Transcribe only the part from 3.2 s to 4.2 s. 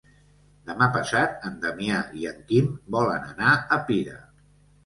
anar a Pira.